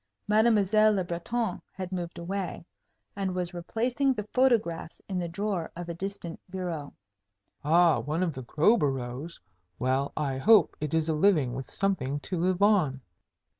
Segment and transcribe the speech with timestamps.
[0.27, 2.65] Mademoiselle Le Breton had moved away,
[3.15, 6.91] and was replacing the photographs in the drawer of a distant bureau.
[7.63, 9.39] "Ah, one of Crowborough's?
[9.77, 13.01] Well, I hope it is a living with something to live on."